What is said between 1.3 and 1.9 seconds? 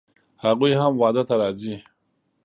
راځي